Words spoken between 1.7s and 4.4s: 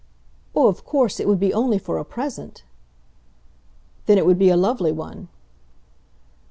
for a present!" "Then it would